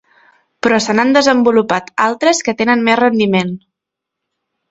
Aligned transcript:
Però 0.67 0.77
se 0.85 0.95
n'han 0.99 1.11
desenvolupat 1.17 1.91
altres 2.07 2.41
que 2.47 2.57
tenen 2.61 2.83
més 2.87 2.99
rendiment. 3.03 3.55